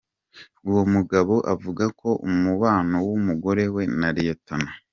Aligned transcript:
Uwo 0.69 0.83
mugabo 0.93 1.35
avuga 1.53 1.83
ko 1.99 2.09
umubano 2.27 2.95
w’umugore 3.07 3.63
we 3.75 3.83
na 3.99 4.09
Lt. 4.15 4.47